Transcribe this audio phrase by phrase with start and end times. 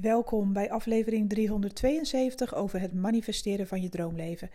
[0.00, 4.50] Welkom bij aflevering 372 over het manifesteren van je droomleven.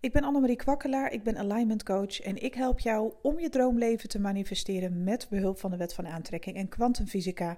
[0.00, 4.08] Ik ben Annemarie Kwakkelaar, ik ben alignment coach en ik help jou om je droomleven
[4.08, 7.56] te manifesteren met behulp van de wet van aantrekking en kwantumfysica.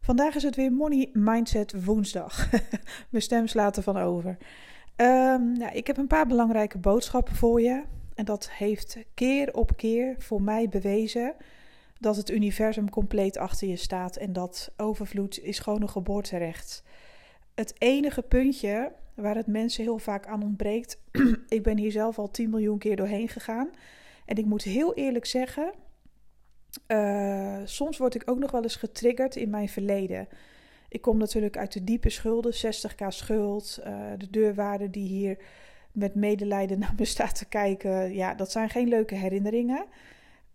[0.00, 2.50] Vandaag is het weer Money Mindset woensdag.
[3.10, 4.36] Mijn stem slaat ervan over.
[4.96, 7.82] Nou, ik heb een paar belangrijke boodschappen voor je
[8.14, 11.34] en dat heeft keer op keer voor mij bewezen
[12.00, 16.82] dat het universum compleet achter je staat en dat overvloed is gewoon een geboorterecht.
[17.54, 20.98] Het enige puntje waar het mensen heel vaak aan ontbreekt,
[21.48, 23.70] ik ben hier zelf al 10 miljoen keer doorheen gegaan
[24.26, 25.72] en ik moet heel eerlijk zeggen,
[26.88, 30.28] uh, soms word ik ook nog wel eens getriggerd in mijn verleden.
[30.88, 35.38] Ik kom natuurlijk uit de diepe schulden, 60k schuld, uh, de deurwaarde die hier
[35.92, 38.14] met medelijden naar me staat te kijken.
[38.14, 39.86] Ja, dat zijn geen leuke herinneringen.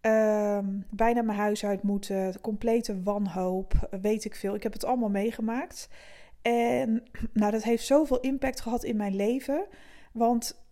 [0.06, 4.56] Ehm, bijna mijn huis uit moeten, complete wanhoop, weet ik veel.
[4.56, 5.90] Ik heb het allemaal meegemaakt.
[6.42, 9.66] En nou, dat heeft zoveel impact gehad in mijn leven.
[10.12, 10.66] Want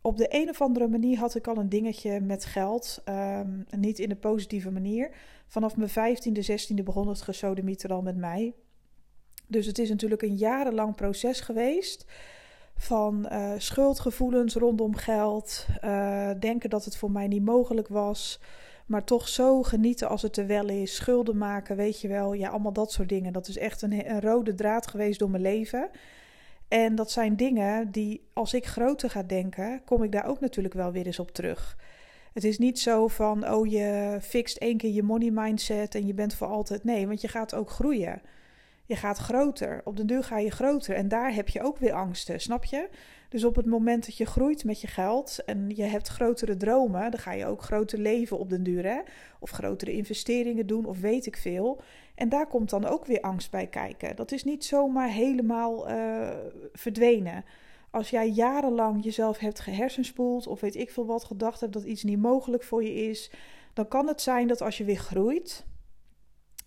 [0.00, 3.02] op de een of andere manier had ik al een dingetje met geld.
[3.08, 5.10] Um, niet in de positieve manier.
[5.46, 8.54] Vanaf mijn 15e, 16e begon het gesodemieter al met mij.
[9.46, 12.06] Dus het is natuurlijk een jarenlang proces geweest
[12.76, 18.40] van uh, schuldgevoelens rondom geld, uh, denken dat het voor mij niet mogelijk was,
[18.86, 22.48] maar toch zo genieten als het er wel is, schulden maken, weet je wel, ja,
[22.48, 23.32] allemaal dat soort dingen.
[23.32, 25.90] Dat is echt een, een rode draad geweest door mijn leven.
[26.68, 30.74] En dat zijn dingen die, als ik groter ga denken, kom ik daar ook natuurlijk
[30.74, 31.76] wel weer eens op terug.
[32.32, 36.14] Het is niet zo van, oh je fixt één keer je money mindset en je
[36.14, 36.84] bent voor altijd.
[36.84, 38.22] Nee, want je gaat ook groeien.
[38.86, 39.80] Je gaat groter.
[39.84, 40.94] Op de deur ga je groter.
[40.94, 42.88] En daar heb je ook weer angsten, snap je?
[43.28, 47.10] Dus op het moment dat je groeit met je geld en je hebt grotere dromen,
[47.10, 49.00] dan ga je ook groter leven op den duur, hè?
[49.40, 51.80] Of grotere investeringen doen, of weet ik veel.
[52.14, 54.16] En daar komt dan ook weer angst bij kijken.
[54.16, 56.28] Dat is niet zomaar helemaal uh,
[56.72, 57.44] verdwenen.
[57.90, 62.02] Als jij jarenlang jezelf hebt gehersenspoeld, of weet ik veel wat, gedacht hebt dat iets
[62.02, 63.30] niet mogelijk voor je is,
[63.72, 65.66] dan kan het zijn dat als je weer groeit,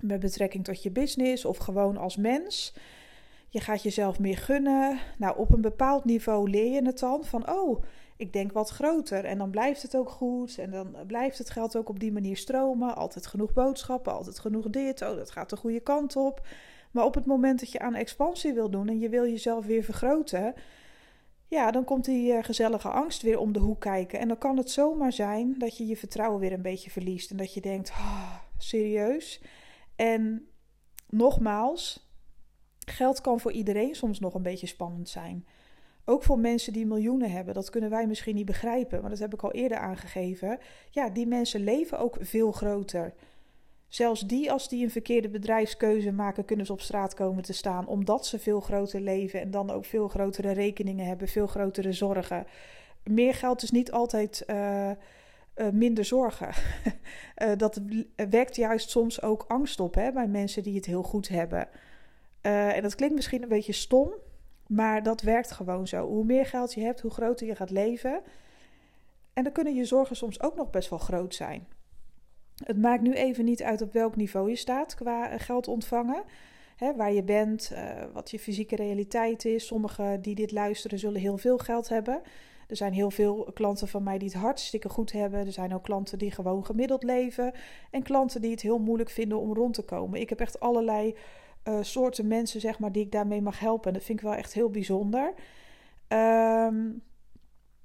[0.02, 2.74] met betrekking tot je business of gewoon als mens.
[3.50, 5.00] Je gaat jezelf meer gunnen.
[5.18, 7.84] Nou, op een bepaald niveau leer je het dan van, oh,
[8.18, 9.26] ik denk wat groter.
[9.26, 10.58] En dan blijft het ook goed.
[10.58, 12.96] En dan blijft het geld ook op die manier stromen.
[12.96, 15.02] Altijd genoeg boodschappen, altijd genoeg dit.
[15.02, 16.48] Oh, dat gaat de goede kant op.
[16.92, 19.84] Maar op het moment dat je aan expansie wil doen en je wil jezelf weer
[19.84, 20.54] vergroten,
[21.48, 24.20] ja, dan komt die uh, gezellige angst weer om de hoek kijken.
[24.20, 27.32] En dan kan het zomaar zijn dat je je vertrouwen weer een beetje verliest.
[27.32, 29.42] En dat je denkt, oh, serieus?
[30.00, 30.48] En
[31.10, 32.10] nogmaals,
[32.86, 35.48] geld kan voor iedereen soms nog een beetje spannend zijn.
[36.06, 39.34] Ook voor mensen die miljoenen hebben, dat kunnen wij misschien niet begrijpen, maar dat heb
[39.34, 40.60] ik al eerder aangegeven.
[40.90, 43.14] Ja, die mensen leven ook veel groter.
[43.88, 47.88] Zelfs die, als die een verkeerde bedrijfskeuze maken, kunnen ze op straat komen te staan,
[47.88, 52.46] omdat ze veel groter leven en dan ook veel grotere rekeningen hebben, veel grotere zorgen.
[53.04, 54.44] Meer geld is niet altijd.
[54.48, 54.92] Uh,
[55.60, 56.50] uh, minder zorgen.
[57.44, 57.82] uh, dat
[58.30, 61.68] wekt juist soms ook angst op hè, bij mensen die het heel goed hebben.
[62.42, 64.14] Uh, en dat klinkt misschien een beetje stom,
[64.68, 66.08] maar dat werkt gewoon zo.
[66.08, 68.22] Hoe meer geld je hebt, hoe groter je gaat leven.
[69.34, 71.68] En dan kunnen je zorgen soms ook nog best wel groot zijn.
[72.64, 76.24] Het maakt nu even niet uit op welk niveau je staat qua geld ontvangen.
[76.76, 77.72] Hè, waar je bent,
[78.14, 79.66] wat je fysieke realiteit is.
[79.66, 82.22] Sommigen die dit luisteren zullen heel veel geld hebben.
[82.70, 85.46] Er zijn heel veel klanten van mij die het hartstikke goed hebben.
[85.46, 87.54] Er zijn ook klanten die gewoon gemiddeld leven.
[87.92, 90.20] En klanten die het heel moeilijk vinden om rond te komen.
[90.20, 91.16] Ik heb echt allerlei
[91.64, 93.88] uh, soorten mensen, zeg maar, die ik daarmee mag helpen.
[93.88, 95.34] En dat vind ik wel echt heel bijzonder.
[96.08, 97.02] Um,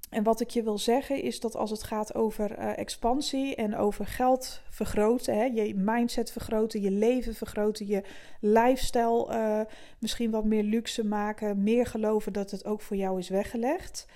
[0.09, 3.75] en wat ik je wil zeggen is dat als het gaat over uh, expansie en
[3.75, 8.03] over geld vergroten, hè, je mindset vergroten, je leven vergroten, je
[8.39, 9.61] lifestyle uh,
[9.99, 14.07] misschien wat meer luxe maken, meer geloven dat het ook voor jou is weggelegd.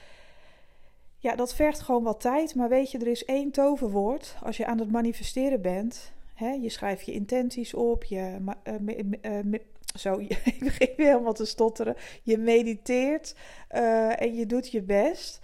[1.21, 2.55] Ja, dat vergt gewoon wat tijd.
[2.55, 4.35] Maar weet je, er is één toverwoord.
[4.43, 6.11] Als je aan het manifesteren bent.
[6.33, 8.03] Hè, je schrijft je intenties op.
[8.03, 9.59] Je, uh, uh,
[9.95, 11.95] zo, ik begin weer helemaal te stotteren.
[12.23, 13.35] Je mediteert
[13.71, 15.39] uh, en je doet je best.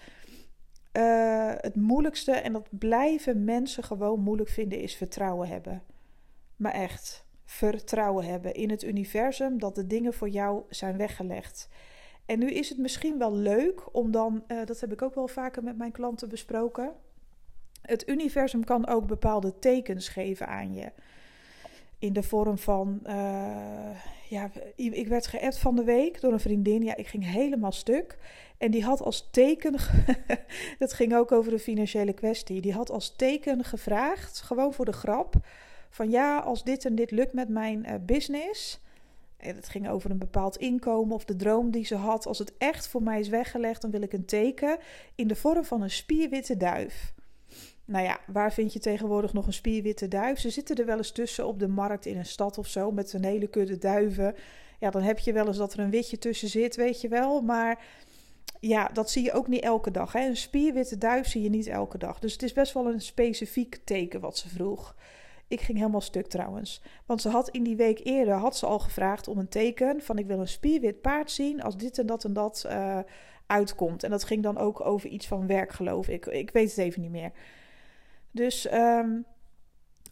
[1.61, 5.83] het moeilijkste, en dat blijven mensen gewoon moeilijk vinden, is vertrouwen hebben.
[6.55, 11.69] Maar echt, vertrouwen hebben in het universum dat de dingen voor jou zijn weggelegd.
[12.25, 15.27] En nu is het misschien wel leuk om dan, uh, dat heb ik ook wel
[15.27, 16.93] vaker met mijn klanten besproken.
[17.81, 20.91] Het universum kan ook bepaalde tekens geven aan je.
[21.99, 23.89] In de vorm van, uh,
[24.29, 26.83] ja, ik werd geappt van de week door een vriendin.
[26.83, 28.17] Ja, ik ging helemaal stuk.
[28.57, 29.75] En die had als teken,
[30.79, 32.61] dat ging ook over de financiële kwestie.
[32.61, 35.35] Die had als teken gevraagd, gewoon voor de grap,
[35.89, 38.79] van ja, als dit en dit lukt met mijn uh, business,
[39.37, 42.25] En het ging over een bepaald inkomen of de droom die ze had.
[42.25, 44.77] Als het echt voor mij is weggelegd, dan wil ik een teken
[45.15, 47.13] in de vorm van een spierwitte duif.
[47.85, 50.39] Nou ja, waar vind je tegenwoordig nog een spierwitte duif?
[50.39, 53.13] Ze zitten er wel eens tussen op de markt in een stad of zo met
[53.13, 54.35] een hele kudde duiven.
[54.79, 57.41] Ja, dan heb je wel eens dat er een witje tussen zit, weet je wel.
[57.41, 57.83] Maar
[58.59, 60.11] ja, dat zie je ook niet elke dag.
[60.11, 60.27] Hè?
[60.27, 62.19] Een spierwitte duif zie je niet elke dag.
[62.19, 64.95] Dus het is best wel een specifiek teken wat ze vroeg.
[65.47, 66.81] Ik ging helemaal stuk trouwens.
[67.05, 70.17] Want ze had in die week eerder had ze al gevraagd om een teken van
[70.17, 72.99] ik wil een spierwit paard zien als dit en dat en dat uh,
[73.47, 74.03] uitkomt.
[74.03, 76.25] En dat ging dan ook over iets van werk geloof ik.
[76.25, 77.31] Ik weet het even niet meer.
[78.31, 79.25] Dus um,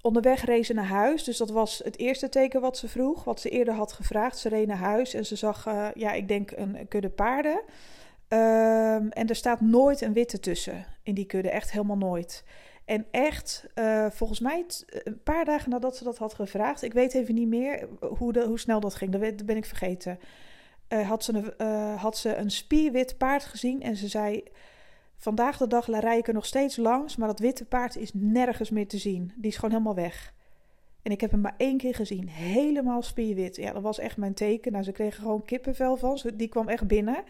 [0.01, 1.24] onderweg reed ze naar huis.
[1.24, 3.24] Dus dat was het eerste teken wat ze vroeg.
[3.24, 4.38] Wat ze eerder had gevraagd.
[4.38, 7.62] Ze reed naar huis en ze zag, uh, ja, ik denk een kudde paarden.
[8.27, 11.50] Um, en er staat nooit een witte tussen in die kudde.
[11.50, 12.44] Echt helemaal nooit.
[12.85, 17.13] En echt, uh, volgens mij een paar dagen nadat ze dat had gevraagd, ik weet
[17.13, 17.88] even niet meer
[18.18, 20.19] hoe, de, hoe snel dat ging, dat ben ik vergeten.
[20.89, 24.44] Uh, had, ze een, uh, had ze een spierwit paard gezien en ze zei:
[25.18, 28.69] Vandaag de dag rij ik er nog steeds langs, maar dat witte paard is nergens
[28.69, 29.31] meer te zien.
[29.36, 30.33] Die is gewoon helemaal weg.
[31.01, 33.56] En ik heb hem maar één keer gezien, helemaal spierwit.
[33.56, 34.71] Ja, dat was echt mijn teken.
[34.71, 36.19] Nou, ze kregen gewoon kippenvel van.
[36.33, 37.24] Die kwam echt binnen.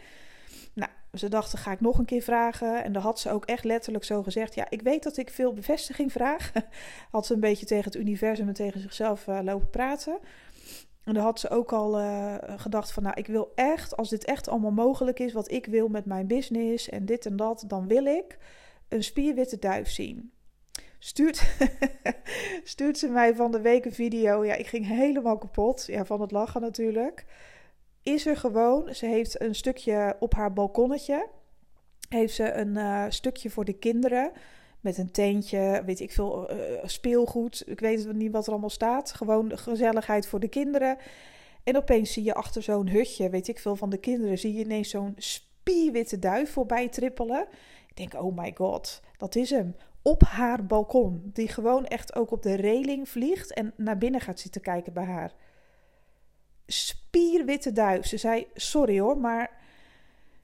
[1.14, 2.84] Ze dachten, ga ik nog een keer vragen?
[2.84, 5.54] En dan had ze ook echt letterlijk zo gezegd: Ja, ik weet dat ik veel
[5.54, 6.52] bevestiging vraag.
[7.12, 10.20] had ze een beetje tegen het universum en tegen zichzelf uh, lopen praten.
[11.04, 14.26] En dan had ze ook al uh, gedacht van, nou, ik wil echt, als dit
[14.26, 17.88] echt allemaal mogelijk is, wat ik wil met mijn business en dit en dat, dan
[17.88, 18.38] wil ik
[18.88, 20.32] een spierwitte duif zien.
[21.00, 21.56] Stuurt,
[22.64, 24.46] stuurt ze mij van de week een video.
[24.46, 25.86] Ja, ik ging helemaal kapot.
[25.88, 27.26] Ja, van het lachen natuurlijk
[28.04, 28.96] is er gewoon.
[28.96, 31.28] Ze heeft een stukje op haar balkonnetje.
[32.10, 34.32] Heeft ze een uh, stukje voor de kinderen.
[34.80, 37.64] Met een teentje, weet ik veel, uh, speelgoed.
[37.66, 39.14] Ik weet niet wat er allemaal staat.
[39.14, 40.98] Gewoon gezelligheid voor de kinderen.
[41.64, 44.38] En opeens zie je achter zo'n hutje, weet ik veel, van de kinderen...
[44.38, 47.48] zie je ineens zo'n spierwitte duif voorbij trippelen.
[47.88, 49.76] Ik denk, oh my god, dat is hem.
[50.02, 51.30] Op haar balkon.
[51.34, 55.06] Die gewoon echt ook op de reling vliegt en naar binnen gaat zitten kijken bij
[55.06, 55.34] haar
[56.68, 58.06] spierwitte duif.
[58.06, 59.62] Ze zei: Sorry hoor, maar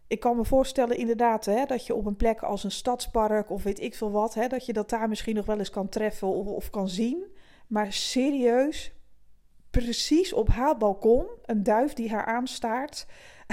[0.07, 3.63] ik kan me voorstellen inderdaad hè, dat je op een plek als een stadspark of
[3.63, 6.27] weet ik veel wat, hè, dat je dat daar misschien nog wel eens kan treffen
[6.27, 7.23] of, of kan zien.
[7.67, 8.91] Maar serieus,
[9.69, 13.05] precies op haar balkon, een duif die haar aanstaart.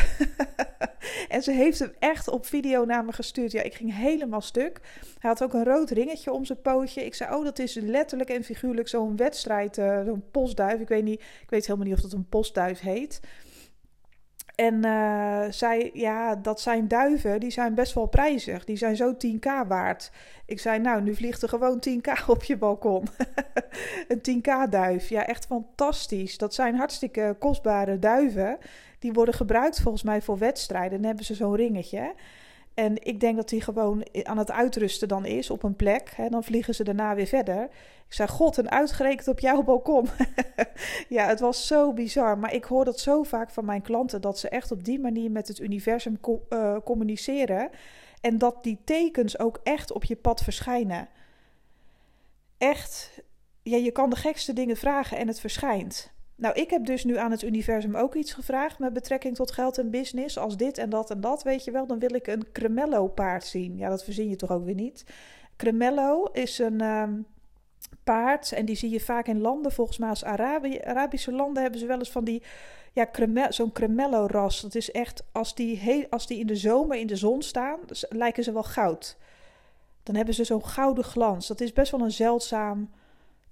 [1.28, 3.52] en ze heeft hem echt op video naar me gestuurd.
[3.52, 4.80] Ja, ik ging helemaal stuk.
[5.18, 7.04] Hij had ook een rood ringetje om zijn pootje.
[7.04, 10.80] Ik zei, oh, dat is letterlijk en figuurlijk zo'n wedstrijd, uh, zo'n postduif.
[10.80, 13.20] Ik weet, niet, ik weet helemaal niet of dat een postduif heet.
[14.56, 18.64] En uh, zij, ja, dat zijn duiven, die zijn best wel prijzig.
[18.64, 20.10] Die zijn zo 10k waard.
[20.46, 23.08] Ik zei, nou, nu vliegt er gewoon 10k op je balkon.
[24.08, 25.08] een 10k duif.
[25.08, 26.38] Ja, echt fantastisch.
[26.38, 28.58] Dat zijn hartstikke kostbare duiven.
[28.98, 30.98] Die worden gebruikt volgens mij voor wedstrijden.
[30.98, 32.14] Dan hebben ze zo'n ringetje.
[32.76, 36.12] En ik denk dat die gewoon aan het uitrusten dan is op een plek.
[36.16, 37.62] Hè, dan vliegen ze daarna weer verder.
[38.06, 40.08] Ik zei, god, en uitgerekend op jouw balkon.
[41.08, 42.38] ja, het was zo bizar.
[42.38, 44.20] Maar ik hoor dat zo vaak van mijn klanten...
[44.20, 46.18] dat ze echt op die manier met het universum
[46.48, 47.70] uh, communiceren.
[48.20, 51.08] En dat die tekens ook echt op je pad verschijnen.
[52.58, 53.22] Echt,
[53.62, 56.14] ja, je kan de gekste dingen vragen en het verschijnt.
[56.36, 59.78] Nou, ik heb dus nu aan het universum ook iets gevraagd met betrekking tot geld
[59.78, 60.38] en business.
[60.38, 63.44] Als dit en dat en dat, weet je wel, dan wil ik een Cremello paard
[63.44, 63.76] zien.
[63.76, 65.04] Ja, dat verzin je toch ook weer niet.
[65.56, 67.26] Cremello is een um,
[68.04, 71.80] paard en die zie je vaak in landen, volgens mij als Arabi Arabische landen hebben
[71.80, 72.42] ze wel eens van die,
[72.92, 73.08] ja,
[73.50, 74.60] zo'n Cremello ras.
[74.60, 77.78] Dat is echt, als die, als die in de zomer in de zon staan,
[78.08, 79.16] lijken ze wel goud.
[80.02, 81.46] Dan hebben ze zo'n gouden glans.
[81.46, 82.90] Dat is best wel een zeldzaam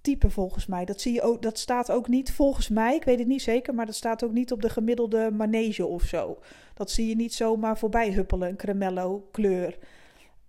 [0.05, 0.85] type volgens mij.
[0.85, 3.75] Dat, zie je ook, dat staat ook niet volgens mij, ik weet het niet zeker,
[3.75, 6.39] maar dat staat ook niet op de gemiddelde manege of zo.
[6.75, 9.79] Dat zie je niet zomaar voorbij huppelen, een cremello kleur.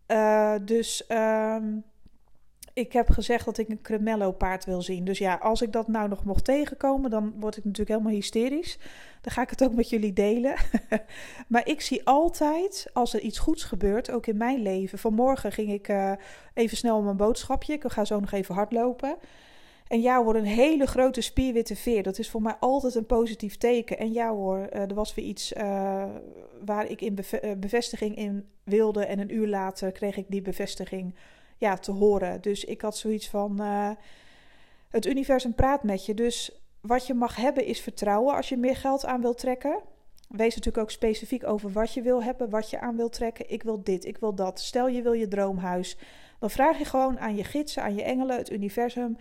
[0.08, 1.84] Uh, dus um,
[2.76, 5.06] ik heb gezegd dat ik een cremello paard wil zien.
[5.06, 8.78] Dus ja, als ik dat nou nog mocht tegenkomen, dan word ik natuurlijk helemaal hysterisch.
[9.22, 10.56] Dan ga ik het ook met jullie delen.
[11.48, 15.00] maar ik zie altijd, als er iets goeds gebeurt, ook in mijn leven.
[15.00, 16.12] Vanmorgen ging ik uh,
[16.54, 17.74] even snel mijn boodschapje.
[17.74, 19.16] Ik ga zo nog even hardlopen.
[19.88, 22.04] En ja hoor, een hele grote spierwitte veer.
[22.04, 23.98] Dat is voor mij altijd een positief teken.
[23.98, 26.06] En ja hoor, uh, er was weer iets uh,
[26.66, 29.06] waar ik in beve bevestiging in wilde.
[29.06, 31.16] En een uur later kreeg ik die bevestiging
[31.58, 32.42] ja, te horen.
[32.42, 33.90] Dus ik had zoiets van: uh,
[34.90, 36.14] het universum praat met je.
[36.14, 39.80] Dus wat je mag hebben is vertrouwen als je meer geld aan wilt trekken.
[40.30, 43.52] Wees natuurlijk ook specifiek over wat je wil hebben, wat je aan wilt trekken.
[43.52, 44.60] Ik wil dit, ik wil dat.
[44.60, 45.98] Stel je wil je droomhuis.
[46.40, 49.18] Dan vraag je gewoon aan je gidsen, aan je engelen, het universum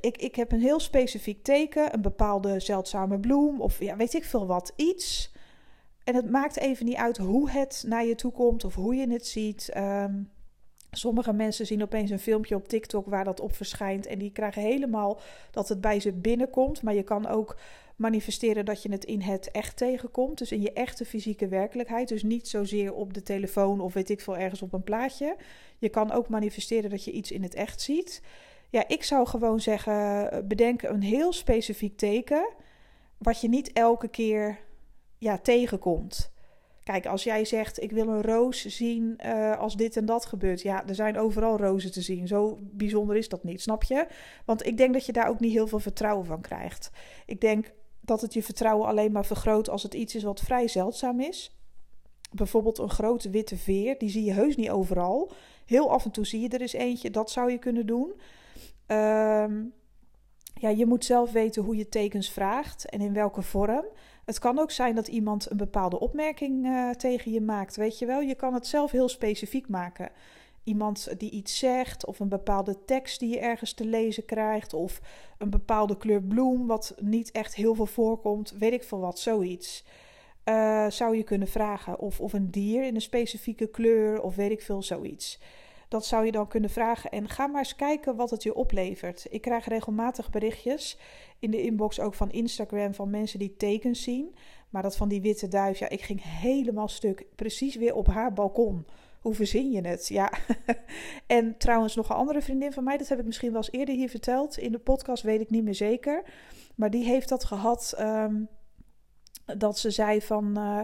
[0.00, 4.24] ik, ik heb een heel specifiek teken, een bepaalde zeldzame bloem of ja, weet ik
[4.24, 5.32] veel wat, iets.
[6.04, 9.10] En het maakt even niet uit hoe het naar je toe komt of hoe je
[9.10, 9.68] het ziet.
[9.68, 10.22] Ehm,
[10.96, 14.06] sommige mensen zien opeens een filmpje op TikTok waar dat op verschijnt.
[14.06, 15.20] En die krijgen helemaal
[15.50, 16.82] dat het bij ze binnenkomt.
[16.82, 17.56] Maar je kan ook
[17.96, 20.38] manifesteren dat je het in het echt tegenkomt.
[20.38, 22.08] Dus in je echte fysieke werkelijkheid.
[22.08, 25.36] Dus niet zozeer op de telefoon of weet ik veel ergens op een plaatje.
[25.78, 28.22] Je kan ook manifesteren dat je iets in het echt ziet.
[28.70, 32.48] Ja, ik zou gewoon zeggen: bedenk een heel specifiek teken.
[33.18, 34.58] Wat je niet elke keer
[35.18, 36.33] ja, tegenkomt.
[36.84, 40.62] Kijk, als jij zegt: Ik wil een roos zien uh, als dit en dat gebeurt.
[40.62, 42.26] Ja, er zijn overal rozen te zien.
[42.26, 44.06] Zo bijzonder is dat niet, snap je?
[44.44, 46.90] Want ik denk dat je daar ook niet heel veel vertrouwen van krijgt.
[47.26, 50.68] Ik denk dat het je vertrouwen alleen maar vergroot als het iets is wat vrij
[50.68, 51.58] zeldzaam is.
[52.32, 55.32] Bijvoorbeeld een grote witte veer, die zie je heus niet overal.
[55.66, 58.12] Heel af en toe zie je er eens eentje, dat zou je kunnen doen.
[58.86, 59.72] Um,
[60.54, 63.84] ja, je moet zelf weten hoe je tekens vraagt en in welke vorm.
[64.24, 67.76] Het kan ook zijn dat iemand een bepaalde opmerking uh, tegen je maakt.
[67.76, 70.10] Weet je wel, je kan het zelf heel specifiek maken.
[70.64, 75.00] Iemand die iets zegt, of een bepaalde tekst die je ergens te lezen krijgt, of
[75.38, 79.84] een bepaalde kleur bloem, wat niet echt heel veel voorkomt, weet ik veel wat, zoiets.
[80.44, 81.98] Uh, zou je kunnen vragen.
[81.98, 85.40] Of, of een dier in een specifieke kleur, of weet ik veel, zoiets.
[85.94, 87.10] Dat zou je dan kunnen vragen.
[87.10, 89.26] En ga maar eens kijken wat het je oplevert.
[89.30, 90.98] Ik krijg regelmatig berichtjes
[91.38, 94.34] in de inbox ook van Instagram van mensen die tekens zien.
[94.70, 97.26] Maar dat van die witte duif, ja, ik ging helemaal stuk.
[97.34, 98.86] Precies weer op haar balkon.
[99.20, 100.08] Hoe verzin je het?
[100.08, 100.32] Ja.
[101.26, 103.94] en trouwens, nog een andere vriendin van mij, dat heb ik misschien wel eens eerder
[103.94, 104.58] hier verteld.
[104.58, 106.22] In de podcast weet ik niet meer zeker.
[106.74, 107.94] Maar die heeft dat gehad.
[108.00, 108.48] Um,
[109.58, 110.58] dat ze zei van.
[110.58, 110.80] Uh,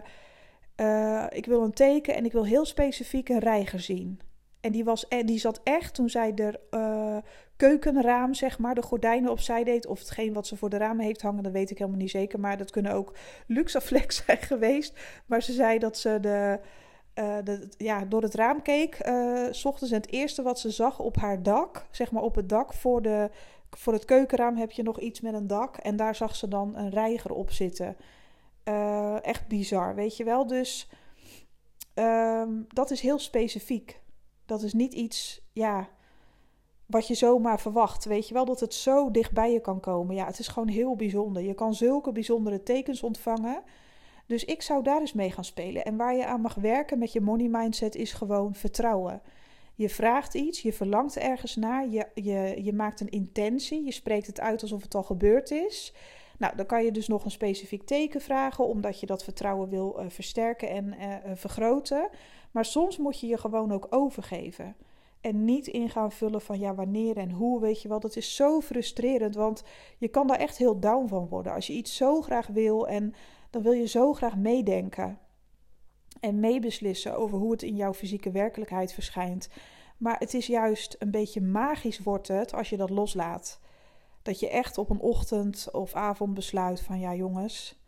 [0.77, 4.21] uh, ik wil een teken en ik wil heel specifiek een reiger zien.
[4.61, 7.17] En die, was, die zat echt toen zij de uh,
[7.57, 9.87] keukenraam, zeg maar, de gordijnen opzij deed.
[9.87, 12.41] Of hetgeen wat ze voor de ramen heeft hangen, dat weet ik helemaal niet zeker.
[12.41, 13.15] Maar dat kunnen ook
[13.47, 14.99] Luxaflex zijn geweest.
[15.27, 16.61] Maar ze zei dat ze de,
[17.45, 19.07] de, ja, door het raam keek.
[19.07, 22.35] Uh, s ochtends en het eerste wat ze zag op haar dak, zeg maar op
[22.35, 23.31] het dak voor, de,
[23.71, 25.77] voor het keukenraam heb je nog iets met een dak.
[25.77, 27.97] En daar zag ze dan een reiger op zitten.
[29.23, 30.47] echt bizar, weet je wel.
[30.47, 30.89] Dus
[31.95, 34.00] um, dat is heel specifiek.
[34.51, 35.89] Dat is niet iets, ja,
[36.87, 38.05] wat je zomaar verwacht.
[38.05, 40.15] Weet je wel dat het zo dichtbij je kan komen.
[40.15, 41.43] Ja, het is gewoon heel bijzonder.
[41.43, 43.63] Je kan zulke bijzondere tekens ontvangen.
[44.27, 45.85] Dus ik zou daar eens mee gaan spelen.
[45.85, 49.23] En waar je aan mag werken met je money mindset is gewoon vertrouwen.
[49.75, 54.27] Je vraagt iets, je verlangt ergens naar, je, je, je maakt een intentie, je spreekt
[54.27, 55.95] het uit alsof het al gebeurd is.
[56.39, 59.97] Nou, dan kan je dus nog een specifiek teken vragen, omdat je dat vertrouwen wil
[59.99, 62.09] uh, versterken en uh, vergroten.
[62.51, 64.77] Maar soms moet je je gewoon ook overgeven.
[65.21, 68.01] En niet in gaan vullen van ja, wanneer en hoe, weet je wel.
[68.01, 69.63] Dat is zo frustrerend, want
[69.99, 71.53] je kan daar echt heel down van worden.
[71.53, 73.15] Als je iets zo graag wil en
[73.51, 75.19] dan wil je zo graag meedenken.
[76.21, 79.49] En meebeslissen over hoe het in jouw fysieke werkelijkheid verschijnt.
[79.97, 83.61] Maar het is juist een beetje magisch wordt het als je dat loslaat.
[84.23, 87.80] Dat je echt op een ochtend of avond besluit van ja jongens,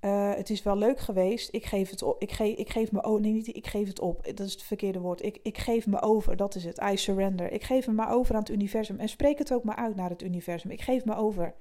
[0.00, 1.54] uh, het is wel leuk geweest.
[1.54, 2.22] Ik geef het op.
[2.22, 3.20] Ik, geef, ik geef me over.
[3.20, 4.24] Nee, niet ik geef het op.
[4.24, 5.22] Dat is het verkeerde woord.
[5.22, 6.36] Ik, ik geef me over.
[6.36, 6.80] Dat is het.
[6.92, 7.52] I surrender.
[7.52, 8.98] Ik geef me maar over aan het universum.
[8.98, 10.70] En spreek het ook maar uit naar het universum.
[10.70, 11.54] Ik geef me over.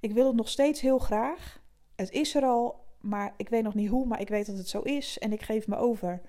[0.00, 1.62] Ik wil het nog steeds heel graag.
[1.96, 2.84] Het is er al.
[3.00, 4.06] Maar ik weet nog niet hoe.
[4.06, 5.18] Maar ik weet dat het zo is.
[5.18, 6.20] En ik geef me over.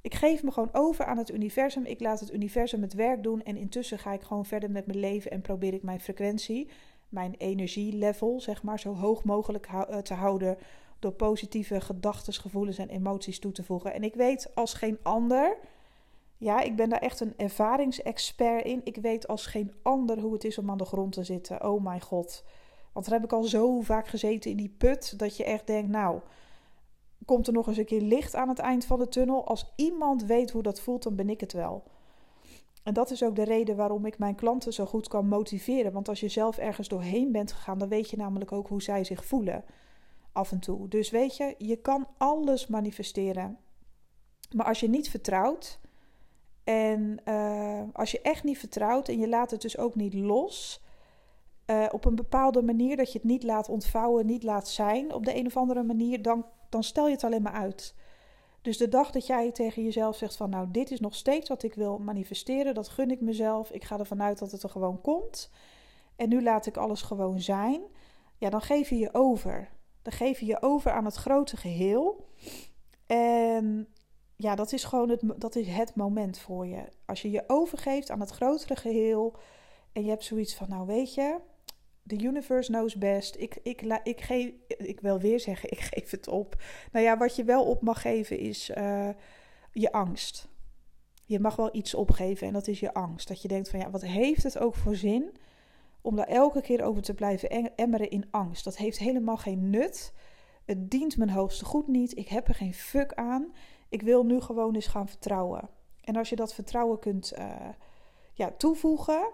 [0.00, 1.84] Ik geef me gewoon over aan het universum.
[1.84, 3.42] Ik laat het universum het werk doen.
[3.42, 5.30] En intussen ga ik gewoon verder met mijn leven.
[5.30, 6.68] En probeer ik mijn frequentie
[7.14, 10.58] mijn energielevel, zeg maar, zo hoog mogelijk eh, te houden
[10.98, 13.94] door positieve gedachten, gevoelens en emoties toe te voegen.
[13.94, 15.56] En ik weet als geen ander,
[16.36, 18.80] ja, ik ben daar echt een ervaringsexpert in.
[18.84, 21.64] Ik weet als geen ander hoe het is om aan de grond te zitten.
[21.64, 22.44] Oh mijn god.
[22.92, 25.90] Want daar heb ik al zo vaak gezeten in die put dat je echt denkt,
[25.90, 26.20] nou,
[27.24, 29.46] komt er nog eens een keer licht aan het eind van de tunnel?
[29.46, 31.82] Als iemand weet hoe dat voelt, dan ben ik het wel.
[32.84, 35.92] En dat is ook de reden waarom ik mijn klanten zo goed kan motiveren.
[35.92, 39.04] Want als je zelf ergens doorheen bent gegaan, dan weet je namelijk ook hoe zij
[39.04, 39.64] zich voelen.
[40.32, 40.88] Af en toe.
[40.88, 43.58] Dus weet je, je kan alles manifesteren.
[44.54, 45.80] Maar als je niet vertrouwt.
[46.64, 50.82] En uh, als je echt niet vertrouwt en je laat het dus ook niet los.
[51.66, 55.12] Uh, op een bepaalde manier dat je het niet laat ontvouwen, niet laat zijn.
[55.14, 57.94] Op de een of andere manier, dan, dan stel je het alleen maar uit.
[58.64, 61.62] Dus de dag dat jij tegen jezelf zegt van nou, dit is nog steeds wat
[61.62, 63.70] ik wil manifesteren, dat gun ik mezelf.
[63.70, 65.50] Ik ga ervan uit dat het er gewoon komt.
[66.16, 67.82] En nu laat ik alles gewoon zijn.
[68.38, 69.70] Ja, dan geef je je over.
[70.02, 72.28] Dan geef je je over aan het grote geheel.
[73.06, 73.88] En
[74.36, 76.84] ja, dat is gewoon het, dat is het moment voor je.
[77.06, 79.36] Als je je overgeeft aan het grotere geheel
[79.92, 81.40] en je hebt zoiets van, nou weet je,
[82.06, 83.36] the universe knows best.
[83.36, 86.62] Ik, ik, ik, geef, ik wil weer zeggen, ik geef het op.
[86.92, 89.08] Nou ja, wat je wel op mag geven is uh,
[89.72, 90.48] je angst.
[91.24, 93.28] Je mag wel iets opgeven en dat is je angst.
[93.28, 95.36] Dat je denkt van ja, wat heeft het ook voor zin
[96.00, 98.64] om daar elke keer over te blijven emmeren in angst?
[98.64, 100.12] Dat heeft helemaal geen nut.
[100.64, 102.16] Het dient mijn hoogste goed niet.
[102.16, 103.52] Ik heb er geen fuck aan.
[103.88, 105.68] Ik wil nu gewoon eens gaan vertrouwen.
[106.00, 107.68] En als je dat vertrouwen kunt uh,
[108.32, 109.32] ja, toevoegen,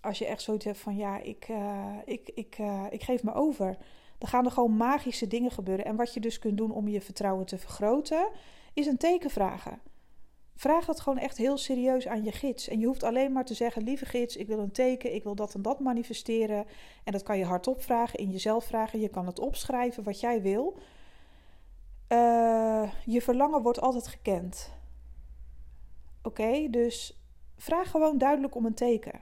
[0.00, 3.34] als je echt zoiets hebt van ja, ik, uh, ik, ik, uh, ik geef me
[3.34, 3.76] over.
[4.18, 5.84] Dan gaan er gewoon magische dingen gebeuren.
[5.84, 8.28] En wat je dus kunt doen om je vertrouwen te vergroten,
[8.72, 9.80] is een teken vragen.
[10.56, 12.68] Vraag dat gewoon echt heel serieus aan je gids.
[12.68, 15.34] En je hoeft alleen maar te zeggen: Lieve gids, ik wil een teken, ik wil
[15.34, 16.66] dat en dat manifesteren.
[17.04, 19.00] En dat kan je hardop vragen, in jezelf vragen.
[19.00, 20.78] Je kan het opschrijven wat jij wil.
[22.08, 24.72] Uh, je verlangen wordt altijd gekend.
[26.22, 27.18] Oké, dus
[27.56, 29.20] vraag gewoon duidelijk om een teken.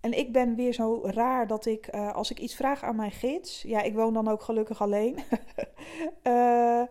[0.00, 3.10] En ik ben weer zo raar dat ik, uh, als ik iets vraag aan mijn
[3.10, 5.18] gids, ja, ik woon dan ook gelukkig alleen.
[6.22, 6.80] uh,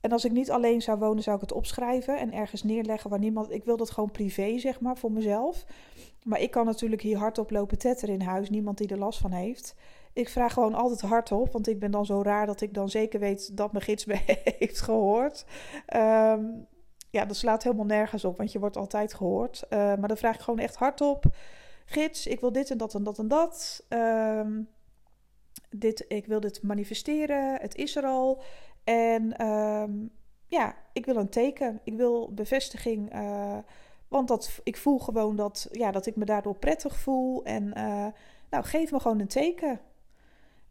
[0.00, 3.18] en als ik niet alleen zou wonen, zou ik het opschrijven en ergens neerleggen waar
[3.18, 3.50] niemand.
[3.50, 5.64] Ik wil dat gewoon privé, zeg maar, voor mezelf.
[6.22, 9.32] Maar ik kan natuurlijk hier hardop lopen tetteren in huis, niemand die er last van
[9.32, 9.74] heeft.
[10.12, 13.20] Ik vraag gewoon altijd hardop, want ik ben dan zo raar dat ik dan zeker
[13.20, 14.18] weet dat mijn gids me
[14.58, 15.44] heeft gehoord.
[15.96, 16.66] Um,
[17.10, 19.62] ja, dat slaat helemaal nergens op, want je wordt altijd gehoord.
[19.70, 21.24] Uh, maar dan vraag ik gewoon echt hardop.
[21.84, 23.84] Gids, ik wil dit en dat en dat en dat.
[23.88, 24.68] Um,
[25.70, 27.60] dit, ik wil dit manifesteren.
[27.60, 28.42] Het is er al.
[28.84, 30.10] En um,
[30.46, 31.80] ja, ik wil een teken.
[31.84, 33.14] Ik wil bevestiging.
[33.14, 33.58] Uh,
[34.08, 37.44] want dat, ik voel gewoon dat, ja, dat ik me daardoor prettig voel.
[37.44, 38.06] En uh,
[38.50, 39.80] nou, geef me gewoon een teken.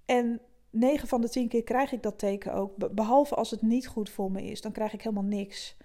[0.06, 2.96] En 9 van de 10 keer krijg ik dat teken ook.
[2.96, 4.62] Behalve als het niet goed voor me is.
[4.62, 5.77] Dan krijg ik helemaal niks.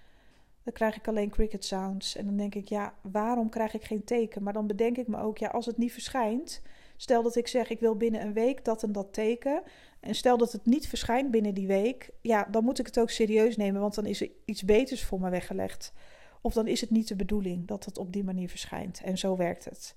[0.67, 2.15] Dan krijg ik alleen cricket sounds.
[2.15, 4.43] En dan denk ik, ja, waarom krijg ik geen teken?
[4.43, 6.61] Maar dan bedenk ik me ook, ja, als het niet verschijnt.
[6.97, 9.61] Stel dat ik zeg, ik wil binnen een week dat en dat teken.
[9.99, 13.09] En stel dat het niet verschijnt binnen die week, ja, dan moet ik het ook
[13.09, 15.93] serieus nemen, want dan is er iets beters voor me weggelegd.
[16.41, 19.01] Of dan is het niet de bedoeling dat het op die manier verschijnt.
[19.01, 19.95] En zo werkt het.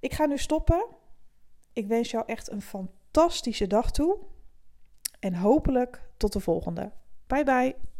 [0.00, 0.86] Ik ga nu stoppen.
[1.72, 4.18] Ik wens jou echt een fantastische dag toe.
[5.20, 6.92] En hopelijk tot de volgende.
[7.26, 7.97] Bye bye.